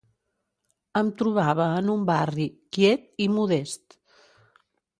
[1.01, 3.99] Em trobava en un barri quiet i modest